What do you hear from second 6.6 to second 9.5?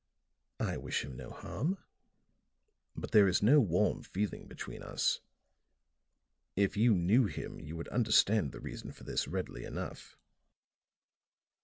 you knew him you would understand the reason for this